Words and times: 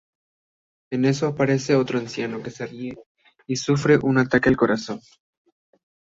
En 0.91 1.05
eso 1.05 1.27
aparece 1.27 1.75
otro 1.75 1.99
anciano 1.99 2.41
que 2.41 2.49
se 2.49 2.65
ríe 2.65 2.95
y 3.45 3.55
sufre 3.55 3.99
un 4.01 4.17
ataque 4.17 4.49
al 4.49 4.57
corazón. 4.57 4.99